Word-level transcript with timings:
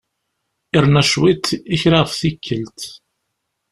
Yerna 0.73 1.01
cwiṭ 1.11 1.43
yekri 1.71 1.97
ɣef 1.99 2.11
tikkelt. 2.19 2.79